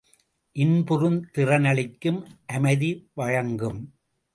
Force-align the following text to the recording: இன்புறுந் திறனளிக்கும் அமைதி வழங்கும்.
இன்புறுந் 0.55 1.19
திறனளிக்கும் 1.31 2.19
அமைதி 2.47 2.91
வழங்கும். 3.13 3.81